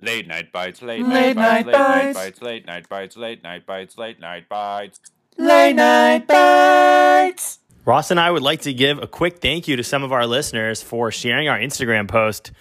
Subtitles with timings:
[0.00, 2.42] Late night bites, late, Late night, night bites, bites.
[2.42, 5.00] late night bites, late night bites, late night bites, late night bites.
[5.36, 7.58] Late night bites.
[7.84, 10.26] Ross and I would like to give a quick thank you to some of our
[10.26, 12.52] listeners for sharing our Instagram post.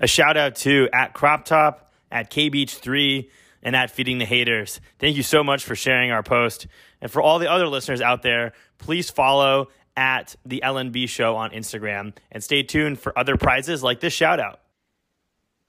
[0.00, 3.28] A shout out to at Crop Top, at KBeach3,
[3.62, 4.80] and at Feeding the Haters.
[4.98, 6.66] Thank you so much for sharing our post.
[7.00, 11.50] And for all the other listeners out there, please follow at the LNB Show on
[11.50, 14.60] Instagram and stay tuned for other prizes like this shout out.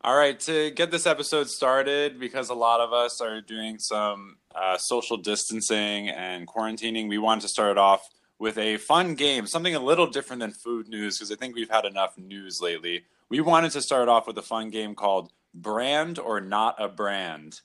[0.08, 4.38] All right, to get this episode started, because a lot of us are doing some
[4.56, 8.07] uh, social distancing and quarantining, we wanted to start off
[8.39, 11.70] with a fun game, something a little different than food news, because I think we've
[11.70, 13.04] had enough news lately.
[13.28, 17.60] We wanted to start off with a fun game called Brand or Not a Brand.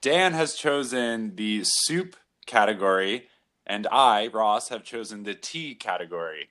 [0.00, 2.16] Dan has chosen the soup
[2.46, 3.28] category,
[3.66, 6.48] and I, Ross, have chosen the tea category.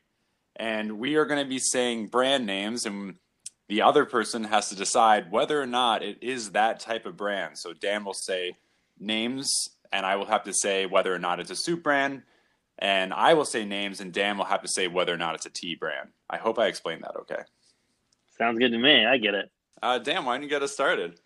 [0.55, 3.15] And we are going to be saying brand names, and
[3.67, 7.57] the other person has to decide whether or not it is that type of brand.
[7.57, 8.55] So Dan will say
[8.99, 9.51] names,
[9.91, 12.23] and I will have to say whether or not it's a soup brand.
[12.79, 15.45] And I will say names, and Dan will have to say whether or not it's
[15.45, 16.09] a tea brand.
[16.29, 17.41] I hope I explained that okay.
[18.37, 19.05] Sounds good to me.
[19.05, 19.49] I get it.
[19.81, 21.19] Uh, Dan, why don't you get us started?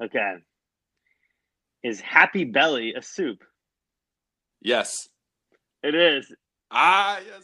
[0.00, 0.34] Okay.
[1.82, 3.42] Is Happy Belly a soup?
[4.60, 5.08] Yes.
[5.82, 6.32] It is.
[6.70, 7.42] Ah, yes.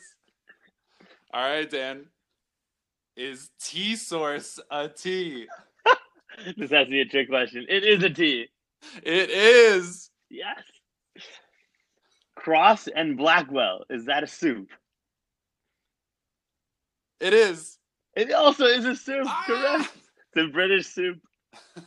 [1.33, 2.07] All right, Dan.
[3.17, 5.47] Is tea source a tea?
[6.57, 7.65] This has to be a trick question.
[7.69, 8.49] It is a tea.
[9.05, 10.11] It is.
[10.29, 10.65] Yes.
[12.35, 13.85] Crosse and Blackwell.
[13.89, 14.69] Is that a soup?
[17.21, 17.79] It is.
[18.17, 19.27] It also is a soup.
[19.29, 19.45] Ah!
[19.47, 19.97] Correct.
[20.33, 21.19] It's a British soup.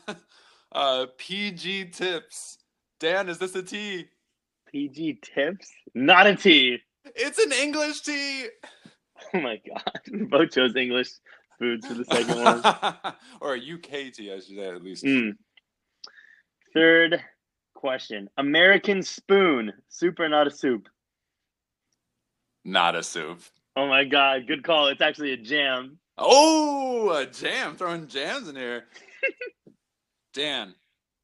[0.72, 2.58] Uh, PG tips.
[3.00, 4.06] Dan, is this a tea?
[4.72, 5.72] PG tips.
[5.96, 6.80] Not a tea.
[7.16, 8.48] It's an English tea.
[9.34, 10.00] Oh my god.
[10.12, 11.10] We both chose English
[11.60, 13.14] foods for the second one.
[13.42, 15.04] or a UK tea, I should say at least.
[15.04, 15.32] Mm.
[16.74, 17.22] Third
[17.74, 18.30] question.
[18.38, 19.74] American spoon.
[19.90, 20.88] Soup or not a soup?
[22.64, 23.42] Not a soup.
[23.76, 24.48] Oh my god.
[24.48, 24.88] Good call.
[24.88, 25.98] It's actually a jam.
[26.18, 27.76] Oh, a jam.
[27.76, 28.86] Throwing jams in here.
[30.34, 30.76] Dan,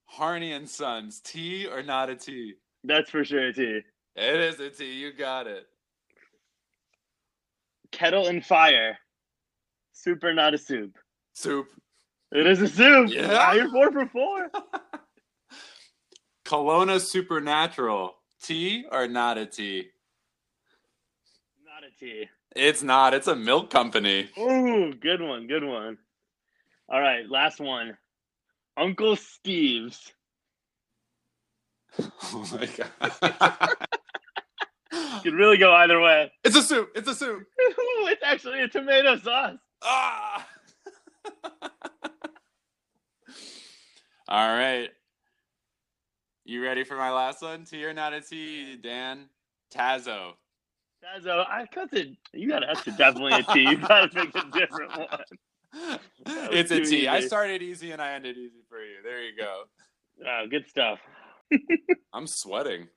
[0.06, 2.56] Harney and Sons, tea or not a tea?
[2.84, 3.82] That's for sure a tea.
[4.16, 4.94] It is a tea.
[4.94, 5.68] You got it.
[7.94, 8.98] Kettle and fire.
[9.94, 10.98] Soup or not a soup?
[11.34, 11.68] Soup.
[12.32, 13.10] It is a soup.
[13.10, 13.32] Yeah.
[13.32, 14.50] Wow, you're four for four.
[16.46, 18.10] Kalona SuperNatural,
[18.42, 19.88] tea or not a tea?
[21.64, 22.28] Not a tea.
[22.56, 23.14] It's not.
[23.14, 24.30] It's a milk company.
[24.38, 25.98] Ooh, good one, good one.
[26.90, 27.98] All right, last one.
[28.76, 30.12] Uncle Steve's.
[32.36, 33.76] Oh my god.
[35.24, 36.32] Could really go either way.
[36.44, 36.90] it's a soup.
[36.96, 37.44] It's a soup.
[38.06, 39.58] It's actually a tomato sauce.
[39.82, 40.46] Ah.
[44.28, 44.90] All right.
[46.44, 47.64] You ready for my last one?
[47.64, 49.30] Tea or not a tea, Dan?
[49.74, 50.34] Tazo.
[51.04, 52.14] Tazo, I got to.
[52.34, 52.68] You got to.
[52.74, 53.70] That's definitely a tea.
[53.70, 56.00] You got to pick a different one.
[56.52, 57.08] it's a tea.
[57.08, 58.98] I started easy and I ended easy for you.
[59.04, 59.64] There you go.
[60.28, 61.00] Oh, good stuff.
[62.14, 62.88] I'm sweating.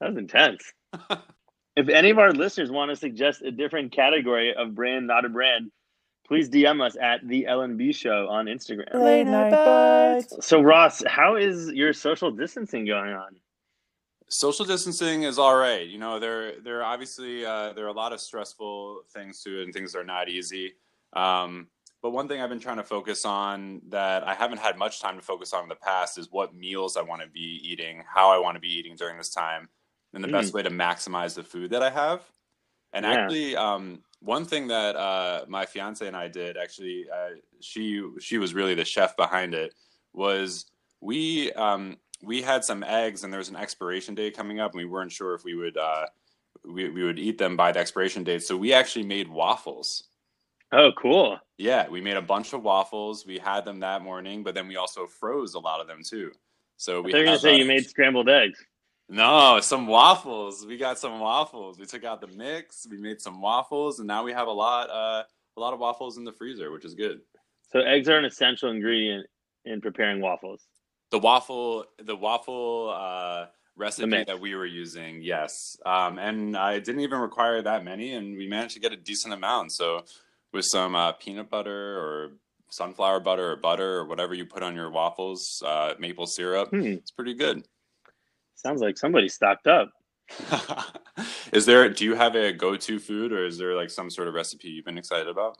[0.00, 0.72] That was intense.
[1.76, 5.28] If any of our listeners want to suggest a different category of brand, not a
[5.28, 5.70] brand,
[6.26, 8.94] please DM us at the LNB Show on Instagram.
[8.94, 10.46] Late night bites.
[10.46, 13.36] So, Ross, how is your social distancing going on?
[14.30, 15.86] social distancing is all right.
[15.86, 19.60] You know, there there are obviously uh, there are a lot of stressful things to
[19.60, 20.72] it and things that are not easy.
[21.12, 21.66] Um,
[22.02, 25.16] but one thing I've been trying to focus on that I haven't had much time
[25.16, 28.30] to focus on in the past is what meals I want to be eating, how
[28.30, 29.68] I want to be eating during this time,
[30.14, 32.22] and the best way to maximize the food that I have.
[32.92, 33.12] And Yeah.
[33.12, 38.38] actually, um, one thing that uh, my fiance and I did actually, uh, she she
[38.38, 39.74] was really the chef behind it.
[40.12, 40.66] Was
[41.00, 44.78] we um, we had some eggs and there was an expiration date coming up, and
[44.78, 46.06] we weren't sure if we would uh,
[46.64, 48.42] we we would eat them by the expiration date.
[48.42, 50.04] So we actually made waffles.
[50.72, 51.38] Oh, cool.
[51.58, 53.26] Yeah, we made a bunch of waffles.
[53.26, 56.32] We had them that morning, but then we also froze a lot of them too.
[56.76, 58.64] So we They're gonna say uh, you made scrambled eggs.
[59.10, 60.64] No, some waffles.
[60.64, 61.78] We got some waffles.
[61.78, 62.86] We took out the mix.
[62.90, 65.24] We made some waffles, and now we have a lot, uh,
[65.56, 67.20] a lot of waffles in the freezer, which is good.
[67.72, 69.26] So, eggs are an essential ingredient
[69.64, 70.62] in preparing waffles.
[71.10, 73.46] The waffle, the waffle uh,
[73.76, 78.36] recipe that we were using, yes, um, and I didn't even require that many, and
[78.36, 79.72] we managed to get a decent amount.
[79.72, 80.04] So,
[80.52, 82.30] with some uh, peanut butter or
[82.70, 86.82] sunflower butter or butter or whatever you put on your waffles, uh, maple syrup, Hmm.
[86.86, 87.64] it's pretty good.
[88.60, 89.90] Sounds like somebody stocked up.
[91.52, 91.88] is there?
[91.88, 94.84] Do you have a go-to food, or is there like some sort of recipe you've
[94.84, 95.56] been excited about?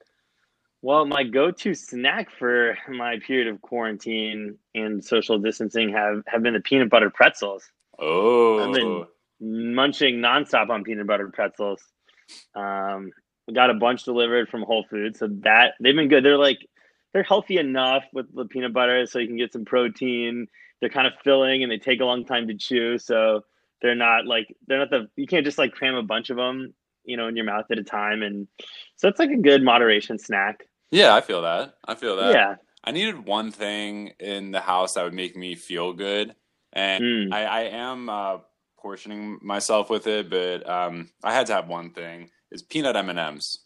[0.82, 6.54] Well, my go-to snack for my period of quarantine and social distancing have, have been
[6.54, 7.64] the peanut butter pretzels.
[7.98, 9.06] Oh, I've been
[9.40, 11.82] munching nonstop on peanut butter pretzels.
[12.54, 13.10] Um,
[13.46, 16.24] we got a bunch delivered from Whole Foods, so that they've been good.
[16.24, 16.66] They're like
[17.12, 20.46] they're healthy enough with the peanut butter, so you can get some protein.
[20.80, 23.44] They're kind of filling, and they take a long time to chew, so
[23.82, 26.74] they're not like they're not the you can't just like cram a bunch of them,
[27.04, 28.48] you know, in your mouth at a time, and
[28.96, 30.64] so it's like a good moderation snack.
[30.90, 31.74] yeah, I feel that.
[31.84, 32.32] I feel that.
[32.32, 32.54] Yeah,
[32.84, 36.34] I needed one thing in the house that would make me feel good,
[36.72, 37.32] and Mm.
[37.32, 38.38] I, I am uh,
[38.78, 43.10] portioning myself with it, but um, I had to have one thing: is peanut M
[43.10, 43.58] and M's.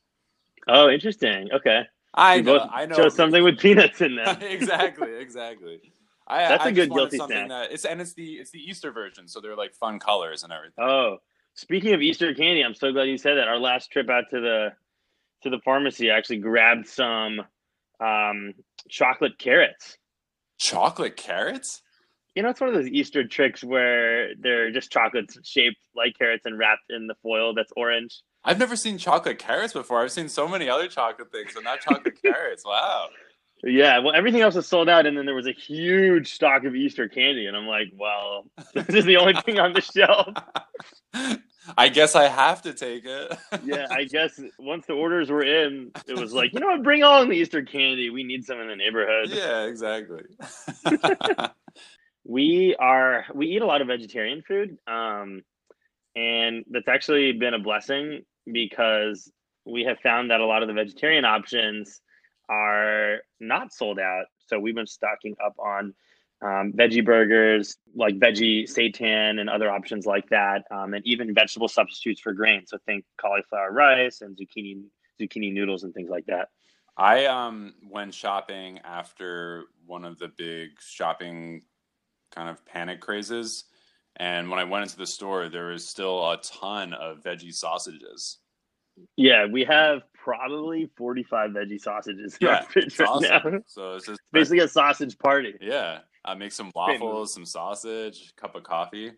[0.66, 1.50] Oh, interesting.
[1.52, 1.82] Okay.
[2.14, 2.94] I know, I know.
[2.94, 4.38] chose something with peanuts in them.
[4.42, 5.80] exactly, exactly.
[6.26, 7.48] I, That's I a good guilty something snack.
[7.48, 10.52] that it's and it's the it's the Easter version, so they're like fun colors and
[10.52, 10.82] everything.
[10.82, 11.18] Oh,
[11.54, 13.48] speaking of Easter candy, I'm so glad you said that.
[13.48, 14.72] Our last trip out to the
[15.42, 17.42] to the pharmacy, I actually grabbed some
[18.00, 18.54] um,
[18.88, 19.98] chocolate carrots.
[20.58, 21.82] Chocolate carrots?
[22.34, 26.46] You know, it's one of those Easter tricks where they're just chocolates shaped like carrots
[26.46, 28.22] and wrapped in the foil that's orange.
[28.44, 30.02] I've never seen chocolate carrots before.
[30.02, 32.64] I've seen so many other chocolate things, but not chocolate carrots.
[32.64, 33.08] Wow.
[33.62, 36.74] Yeah, well, everything else was sold out, and then there was a huge stock of
[36.74, 40.28] Easter candy, and I'm like, well, this is the only thing on the shelf.
[41.78, 43.38] I guess I have to take it.
[43.64, 47.02] Yeah, I guess once the orders were in, it was like, you know what, bring
[47.02, 48.10] on the Easter candy.
[48.10, 49.30] We need some in the neighborhood.
[49.30, 50.22] yeah, exactly.
[52.24, 55.42] we are we eat a lot of vegetarian food um,
[56.16, 59.30] and that's actually been a blessing because
[59.64, 62.00] we have found that a lot of the vegetarian options
[62.48, 65.94] are not sold out so we've been stocking up on
[66.42, 71.68] um, veggie burgers like veggie seitan and other options like that um, and even vegetable
[71.68, 74.82] substitutes for grain so think cauliflower rice and zucchini
[75.20, 76.48] zucchini noodles and things like that
[76.96, 81.62] I um went shopping after one of the big shopping
[82.30, 83.64] kind of panic crazes.
[84.16, 88.38] And when I went into the store, there was still a ton of veggie sausages.
[89.16, 93.52] yeah we have probably 45 veggie sausages Yeah, it's right awesome.
[93.52, 95.54] now So it's just basically a sausage party.
[95.60, 95.98] yeah.
[96.26, 99.12] I make some waffles, some sausage, cup of coffee.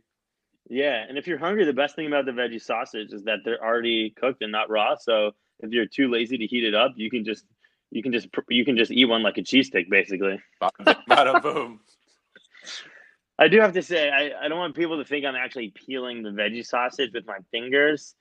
[0.68, 3.64] Yeah, and if you're hungry, the best thing about the veggie sausage is that they're
[3.64, 4.96] already cooked and not raw.
[4.96, 5.30] So
[5.60, 7.44] if you're too lazy to heat it up, you can just
[7.92, 10.40] you can just you can just eat one like a cheese stick, basically.
[10.60, 11.78] Bada boom.
[13.38, 16.24] I do have to say, I, I don't want people to think I'm actually peeling
[16.24, 18.16] the veggie sausage with my fingers.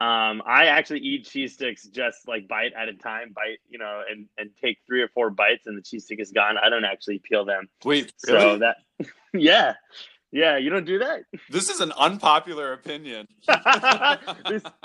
[0.00, 4.02] Um, I actually eat cheese sticks just like bite at a time, bite, you know,
[4.08, 6.56] and, and take three or four bites and the cheese stick is gone.
[6.56, 7.68] I don't actually peel them.
[7.84, 8.58] Wait, So really?
[8.60, 8.76] that,
[9.34, 9.74] yeah,
[10.30, 11.22] yeah, you don't do that.
[11.50, 13.26] this is an unpopular opinion.
[14.48, 14.62] This-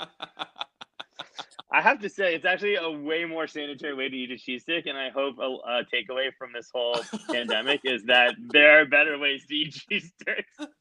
[1.72, 4.62] I have to say, it's actually a way more sanitary way to eat a cheese
[4.62, 8.84] stick, and I hope a, a takeaway from this whole pandemic is that there are
[8.84, 10.72] better ways to eat cheese sticks.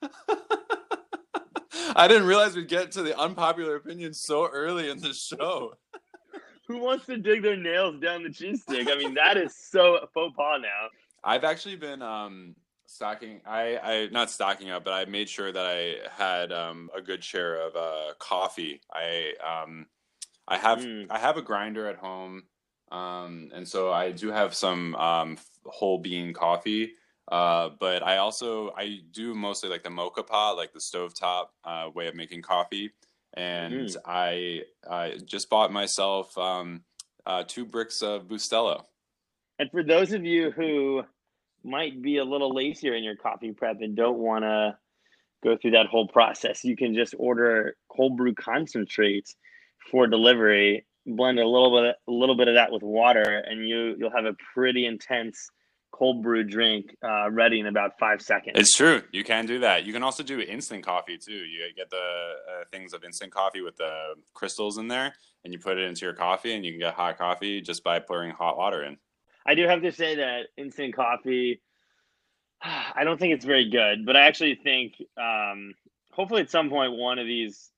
[1.96, 5.74] I didn't realize we'd get to the unpopular opinion so early in the show.
[6.68, 8.88] Who wants to dig their nails down the cheese stick?
[8.90, 10.88] I mean, that is so faux pas now.
[11.24, 13.42] I've actually been um, stocking.
[13.46, 17.24] I, I not stocking up, but I made sure that I had um, a good
[17.24, 18.82] share of uh, coffee.
[18.92, 19.88] I um,
[20.48, 21.08] I have Mm.
[21.10, 22.44] I have a grinder at home,
[22.92, 26.94] um, and so I do have some um, whole bean coffee.
[27.32, 31.90] Uh, but I also I do mostly like the moka pot, like the stovetop uh,
[31.94, 32.92] way of making coffee.
[33.36, 33.98] And Mm.
[34.06, 36.84] I I just bought myself um,
[37.26, 38.84] uh, two bricks of Bustelo.
[39.60, 41.04] And for those of you who
[41.64, 44.78] might be a little lazier in your coffee prep and don't want to
[45.44, 49.36] go through that whole process, you can just order cold brew concentrates
[49.90, 50.86] for delivery.
[51.06, 54.26] Blend a little bit, a little bit of that with water, and you you'll have
[54.26, 55.50] a pretty intense
[55.94, 58.56] cold brew drink uh, ready in about five seconds.
[58.58, 59.04] It's true.
[59.12, 59.86] You can do that.
[59.86, 61.32] You can also do instant coffee too.
[61.32, 65.60] You get the uh, things of instant coffee with the crystals in there, and you
[65.60, 68.58] put it into your coffee, and you can get hot coffee just by pouring hot
[68.58, 68.98] water in.
[69.46, 71.62] I do have to say that instant coffee,
[72.62, 75.76] I don't think it's very good, but I actually think um,
[76.12, 77.70] hopefully at some point one of these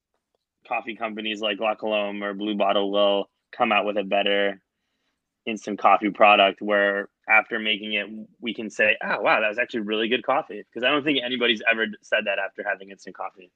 [0.68, 4.62] coffee companies like La Colombe or Blue Bottle will come out with a better
[5.46, 8.08] instant coffee product where after making it
[8.40, 10.64] we can say, oh wow, that was actually really good coffee.
[10.64, 13.52] Because I don't think anybody's ever said that after having instant coffee.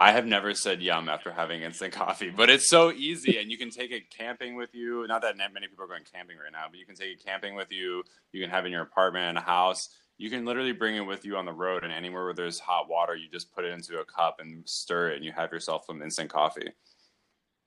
[0.00, 3.58] I have never said yum after having instant coffee, but it's so easy, and you
[3.58, 5.04] can take it camping with you.
[5.08, 7.56] Not that many people are going camping right now, but you can take it camping
[7.56, 8.04] with you.
[8.30, 9.88] You can have it in your apartment, in a house.
[10.16, 12.88] You can literally bring it with you on the road, and anywhere where there's hot
[12.88, 15.84] water, you just put it into a cup and stir it, and you have yourself
[15.86, 16.70] some instant coffee.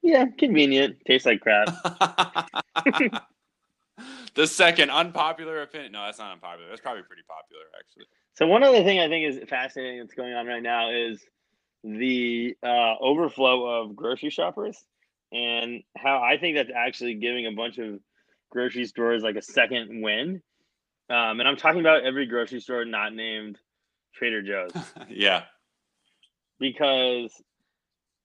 [0.02, 0.98] Yeah, convenient.
[1.06, 1.68] Tastes like crap.
[4.36, 5.94] the second unpopular opinion.
[5.94, 6.70] No, that's not unpopular.
[6.70, 8.06] That's probably pretty popular, actually.
[8.36, 11.22] So one other thing I think is fascinating that's going on right now is
[11.84, 14.78] the uh, overflow of grocery shoppers
[15.32, 18.00] and how I think that's actually giving a bunch of
[18.50, 20.42] grocery stores like a second win.
[21.10, 23.58] Um, and I'm talking about every grocery store not named
[24.16, 24.72] Trader Joe's.
[25.10, 25.44] yeah.
[26.60, 27.32] Because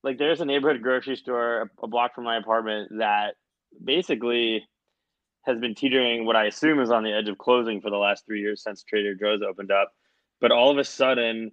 [0.03, 3.35] like there's a neighborhood grocery store a block from my apartment that
[3.85, 4.67] basically
[5.45, 8.27] has been teetering what I assume is on the edge of closing for the last
[8.27, 9.93] three years since Trader Joe's opened up.
[10.41, 11.53] But all of a sudden,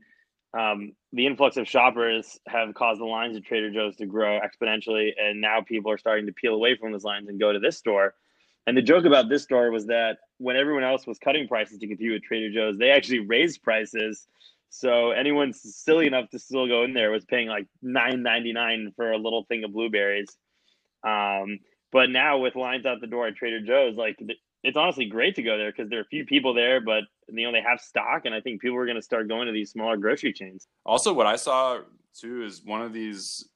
[0.58, 5.12] um, the influx of shoppers have caused the lines at Trader Joe's to grow exponentially,
[5.20, 7.77] and now people are starting to peel away from those lines and go to this
[7.77, 8.15] store.
[8.65, 11.88] And the joke about this store was that when everyone else was cutting prices to
[11.88, 14.27] compete with Trader Joe's, they actually raised prices.
[14.70, 18.92] So anyone silly enough to still go in there was paying like nine ninety nine
[18.96, 20.36] for a little thing of blueberries.
[21.06, 21.60] Um,
[21.93, 24.19] but now with lines out the door at Trader Joe's, like
[24.63, 27.45] it's honestly great to go there because there are a few people there, but you
[27.45, 29.71] know they have stock, and I think people are going to start going to these
[29.71, 30.67] smaller grocery chains.
[30.85, 31.81] Also, what I saw
[32.19, 33.47] too is one of these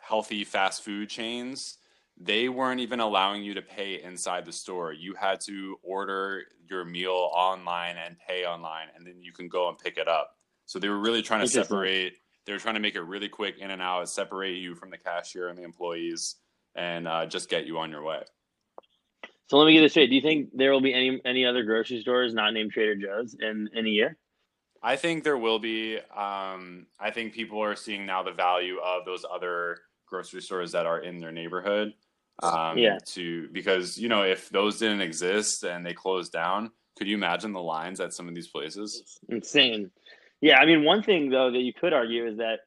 [0.00, 1.78] healthy fast food chains.
[2.20, 4.92] They weren't even allowing you to pay inside the store.
[4.92, 9.68] You had to order your meal online and pay online, and then you can go
[9.68, 10.34] and pick it up.
[10.66, 12.14] So they were really trying to separate.
[12.44, 14.98] They were trying to make it really quick in and out, separate you from the
[14.98, 16.36] cashier and the employees
[16.78, 18.22] and uh, just get you on your way.
[19.48, 20.10] So let me get this straight.
[20.10, 23.34] Do you think there will be any any other grocery stores not named Trader Joe's
[23.40, 24.16] in in a year?
[24.82, 25.98] I think there will be.
[26.14, 30.86] Um, I think people are seeing now the value of those other grocery stores that
[30.86, 31.94] are in their neighborhood.
[32.42, 32.98] Um, yeah.
[33.14, 37.52] To because you know if those didn't exist and they closed down, could you imagine
[37.52, 39.00] the lines at some of these places?
[39.00, 39.90] It's insane.
[40.40, 42.60] Yeah, I mean, one thing though that you could argue is that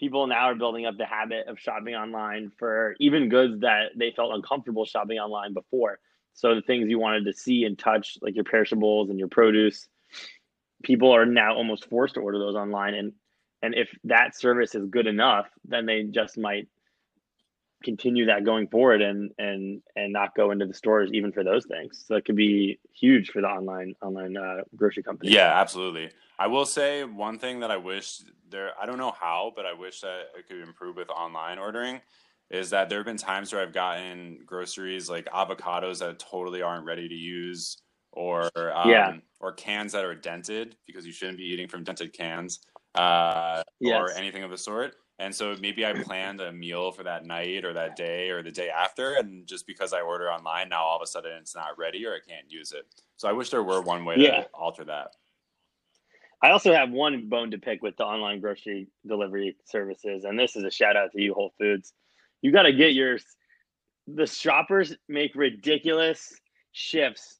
[0.00, 4.10] people now are building up the habit of shopping online for even goods that they
[4.10, 6.00] felt uncomfortable shopping online before.
[6.32, 9.88] So the things you wanted to see and touch, like your perishables and your produce,
[10.82, 12.94] people are now almost forced to order those online.
[12.94, 13.12] And
[13.62, 16.66] and if that service is good enough, then they just might
[17.82, 21.66] continue that going forward and and and not go into the stores even for those
[21.66, 22.04] things.
[22.06, 25.32] So it could be huge for the online online uh, grocery company.
[25.32, 26.10] Yeah, absolutely.
[26.38, 29.74] I will say one thing that I wish there, I don't know how, but I
[29.74, 32.00] wish that it could improve with online ordering
[32.50, 36.84] is that there have been times where I've gotten groceries like avocados that totally aren't
[36.84, 37.78] ready to use
[38.12, 39.16] or, um, yeah.
[39.38, 42.60] or cans that are dented because you shouldn't be eating from dented cans
[42.96, 44.00] uh, yes.
[44.00, 44.94] or anything of the sort.
[45.20, 48.50] And so maybe I planned a meal for that night or that day or the
[48.50, 49.14] day after.
[49.14, 52.14] And just because I order online, now all of a sudden it's not ready or
[52.14, 52.86] I can't use it.
[53.16, 54.40] So I wish there were one way yeah.
[54.40, 55.08] to alter that.
[56.42, 60.56] I also have one bone to pick with the online grocery delivery services, and this
[60.56, 61.92] is a shout out to you, Whole Foods.
[62.40, 63.22] You got to get yours.
[64.06, 66.32] The shoppers make ridiculous
[66.72, 67.36] shifts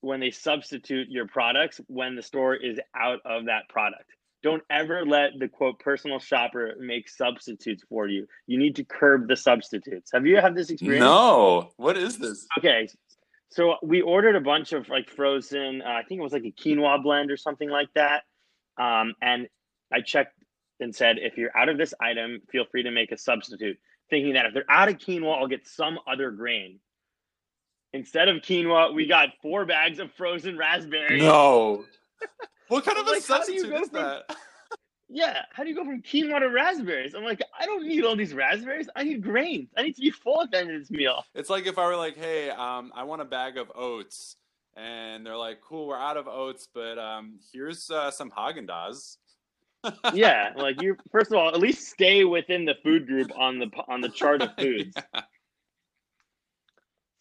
[0.00, 4.10] when they substitute your products when the store is out of that product.
[4.42, 8.26] Don't ever let the quote personal shopper make substitutes for you.
[8.46, 10.10] You need to curb the substitutes.
[10.12, 11.02] Have you had this experience?
[11.02, 11.72] No.
[11.76, 12.46] What is this?
[12.58, 12.88] Okay.
[13.50, 16.52] So we ordered a bunch of like frozen, uh, I think it was like a
[16.52, 18.22] quinoa blend or something like that
[18.78, 19.48] um, and
[19.92, 20.34] I checked
[20.80, 23.78] and said, if you're out of this item, feel free to make a substitute,
[24.10, 26.78] thinking that if they're out of quinoa, I'll get some other grain.
[27.92, 31.22] Instead of quinoa, we got four bags of frozen raspberries.
[31.22, 31.84] No.
[32.68, 34.22] What kind of a like, you substitute is from-
[35.10, 37.14] Yeah, how do you go from quinoa to raspberries?
[37.14, 38.90] I'm like, I don't need all these raspberries.
[38.94, 39.70] I need grains.
[39.74, 41.24] I need to be full at the end of this meal.
[41.34, 44.36] It's like if I were like, hey, um, I want a bag of oats.
[44.76, 49.16] And they're like, cool, we're out of oats, but um, here's uh, some Haagen Dazs.
[50.12, 50.96] Yeah, like you.
[51.12, 54.42] First of all, at least stay within the food group on the on the chart
[54.42, 54.94] of foods.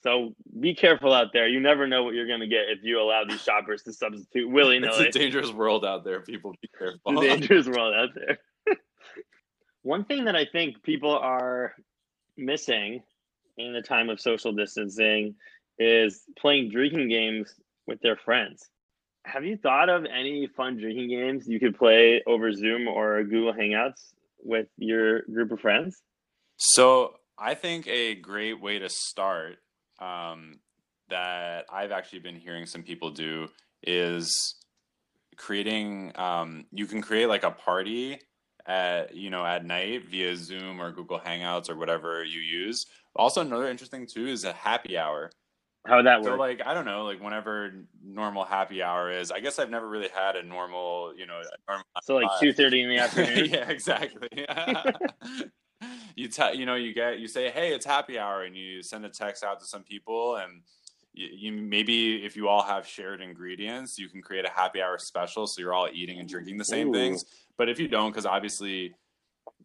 [0.03, 1.47] So be careful out there.
[1.47, 4.49] You never know what you're going to get if you allow these shoppers to substitute
[4.49, 6.53] willy It's a dangerous world out there, people.
[6.61, 6.99] Be careful.
[7.05, 8.37] It's a dangerous world out there.
[9.81, 11.73] One thing that I think people are
[12.37, 13.01] missing
[13.57, 15.35] in the time of social distancing
[15.79, 17.53] is playing drinking games
[17.87, 18.69] with their friends.
[19.25, 23.53] Have you thought of any fun drinking games you could play over Zoom or Google
[23.53, 24.13] Hangouts
[24.43, 26.01] with your group of friends?
[26.57, 29.57] So I think a great way to start
[29.99, 30.59] um,
[31.09, 33.47] that I've actually been hearing some people do
[33.83, 34.55] is
[35.35, 36.11] creating.
[36.15, 38.19] Um, you can create like a party
[38.65, 42.85] at you know at night via Zoom or Google Hangouts or whatever you use.
[43.15, 45.31] Also, another interesting too is a happy hour.
[45.87, 46.39] How would that So work?
[46.39, 47.71] like I don't know, like whenever
[48.03, 49.31] normal happy hour is.
[49.31, 52.81] I guess I've never really had a normal, you know, normal So like two thirty
[52.81, 53.45] in the afternoon.
[53.49, 54.45] yeah, exactly.
[56.27, 59.05] you tell you know you get you say hey it's happy hour and you send
[59.05, 60.61] a text out to some people and
[61.13, 64.97] you, you maybe if you all have shared ingredients you can create a happy hour
[64.97, 66.93] special so you're all eating and drinking the same Ooh.
[66.93, 67.23] things
[67.57, 68.93] but if you don't because obviously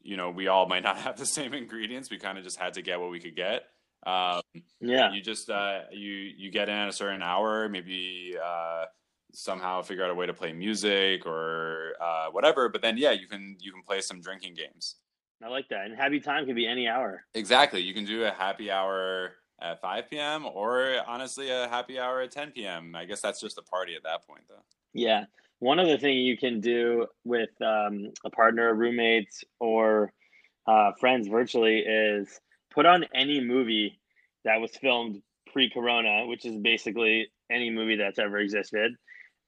[0.02, 2.74] you know we all might not have the same ingredients we kind of just had
[2.74, 3.64] to get what we could get
[4.04, 4.42] um,
[4.80, 5.12] Yeah.
[5.12, 8.84] you just uh, you you get in at a certain hour maybe uh,
[9.32, 13.26] somehow figure out a way to play music or uh, whatever but then yeah you
[13.26, 14.96] can you can play some drinking games
[15.44, 15.86] I like that.
[15.86, 17.24] And happy time can be any hour.
[17.34, 22.20] exactly you can do a happy hour at 5 p.m or honestly a happy hour
[22.20, 25.24] at 10 p.m i guess that's just a party at that point though Yeah.
[25.60, 30.12] One other thing you can do with um, a partner, roommates, or
[30.66, 32.40] uh, friends virtually is
[32.74, 34.00] put on any movie
[34.44, 35.22] that was filmed
[35.52, 38.96] pre-corona, which is basically any movie that's ever existed.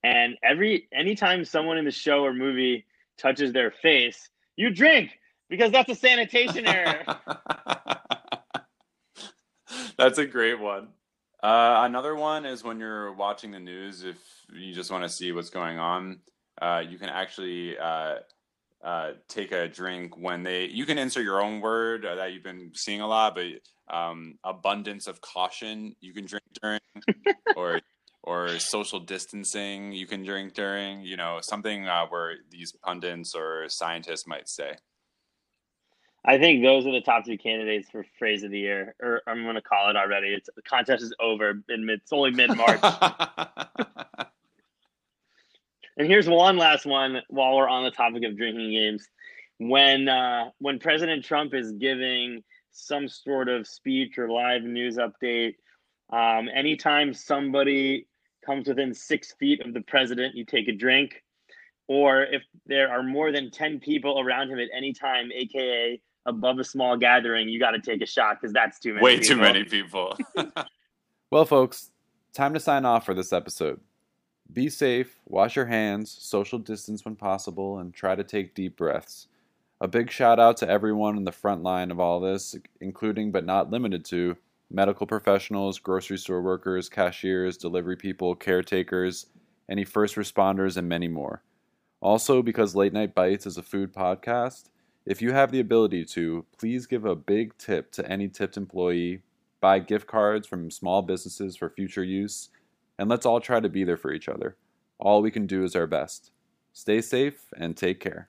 [0.04, 2.86] And every anytime someone in the show or movie
[3.18, 5.10] touches their face, you drink
[5.56, 7.04] because that's a sanitation error.
[9.96, 10.88] That's a great one.
[11.42, 14.16] Uh, another one is when you're watching the news, if
[14.52, 16.20] you just want to see what's going on,
[16.61, 18.16] uh, you can actually uh,
[18.82, 20.66] uh, take a drink when they.
[20.66, 23.46] You can insert your own word uh, that you've been seeing a lot, but
[23.94, 26.80] um, abundance of caution you can drink during,
[27.56, 27.80] or
[28.23, 31.02] or social distancing you can drink during.
[31.02, 34.76] You know something uh, where these pundits or scientists might say.
[36.24, 39.42] I think those are the top two candidates for phrase of the year, or I'm
[39.42, 40.28] going to call it already.
[40.28, 42.00] It's the contest is over in mid.
[42.00, 42.80] It's only mid March.
[45.96, 49.08] And here's one last one while we're on the topic of drinking games.
[49.58, 55.54] When uh, when President Trump is giving some sort of speech or live news update,
[56.12, 58.08] um, anytime somebody
[58.44, 61.22] comes within six feet of the president, you take a drink.
[61.86, 66.58] Or if there are more than 10 people around him at any time, aka above
[66.58, 69.04] a small gathering, you got to take a shot because that's too many.
[69.04, 70.16] Way too many people.
[71.34, 71.90] Well, folks,
[72.32, 73.80] time to sign off for this episode.
[74.52, 79.26] Be safe, wash your hands, social distance when possible, and try to take deep breaths.
[79.80, 83.44] A big shout out to everyone in the front line of all this, including but
[83.44, 84.37] not limited to
[84.70, 89.26] medical professionals, grocery store workers, cashiers, delivery people, caretakers,
[89.68, 91.42] any first responders, and many more.
[92.00, 94.68] Also, because Late Night Bites is a food podcast,
[95.06, 99.22] if you have the ability to, please give a big tip to any tipped employee,
[99.60, 102.48] buy gift cards from small businesses for future use,
[102.98, 104.56] and let's all try to be there for each other.
[104.98, 106.30] All we can do is our best.
[106.72, 108.28] Stay safe and take care.